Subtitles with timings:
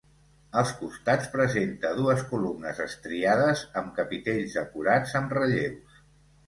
[0.61, 6.05] Als costats presenta dues columnes estriades amb capitells decorats amb relleus.